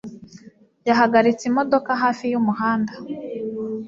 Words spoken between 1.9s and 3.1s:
hafi yumuhanda